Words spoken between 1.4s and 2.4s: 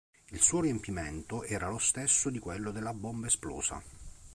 era lo stesso di